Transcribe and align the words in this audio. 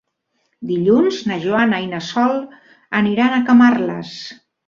Dilluns 0.69 1.19
na 1.31 1.37
Joana 1.43 1.81
i 1.83 1.91
na 1.91 1.99
Sol 2.07 2.33
aniran 3.03 3.35
a 3.37 3.45
Camarles. 3.51 4.17